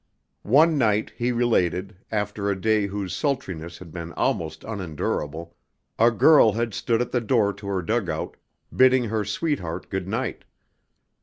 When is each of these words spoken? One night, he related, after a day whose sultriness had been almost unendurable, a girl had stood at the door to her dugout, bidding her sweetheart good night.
One 0.41 0.79
night, 0.79 1.11
he 1.15 1.31
related, 1.31 1.95
after 2.11 2.49
a 2.49 2.59
day 2.59 2.87
whose 2.87 3.15
sultriness 3.15 3.77
had 3.77 3.91
been 3.91 4.13
almost 4.13 4.63
unendurable, 4.63 5.55
a 5.99 6.09
girl 6.09 6.53
had 6.53 6.73
stood 6.73 7.03
at 7.03 7.11
the 7.11 7.21
door 7.21 7.53
to 7.53 7.67
her 7.67 7.83
dugout, 7.83 8.35
bidding 8.75 9.03
her 9.03 9.23
sweetheart 9.23 9.91
good 9.91 10.07
night. 10.07 10.43